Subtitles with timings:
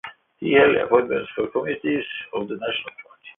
[0.39, 2.03] He held appointments for committees
[2.33, 3.27] of the National Party.